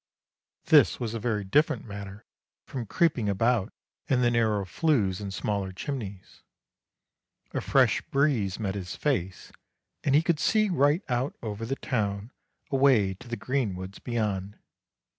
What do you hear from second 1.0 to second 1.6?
a very